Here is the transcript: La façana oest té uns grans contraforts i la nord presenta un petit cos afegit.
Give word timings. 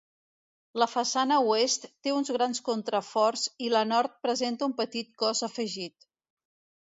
La 0.83 0.85
façana 0.91 1.35
oest 1.49 1.83
té 2.07 2.13
uns 2.21 2.31
grans 2.37 2.61
contraforts 2.69 3.43
i 3.67 3.71
la 3.75 3.83
nord 3.91 4.17
presenta 4.29 4.69
un 4.71 4.75
petit 4.81 5.15
cos 5.25 5.45
afegit. 5.49 6.09